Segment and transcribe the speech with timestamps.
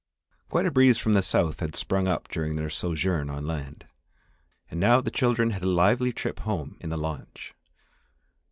[0.49, 3.85] Quite a breeze from the south had sprung up during their sojourn on the land,
[4.71, 7.53] and now the children had a lively trip home in the launch.